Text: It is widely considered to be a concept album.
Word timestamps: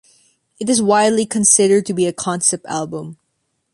It 0.59 0.67
is 0.67 0.81
widely 0.81 1.27
considered 1.27 1.85
to 1.85 1.93
be 1.93 2.07
a 2.07 2.11
concept 2.11 2.65
album. 2.65 3.19